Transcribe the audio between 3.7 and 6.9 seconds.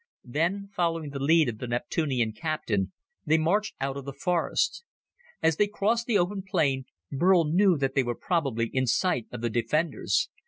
out of the forest. As they crossed the open plain,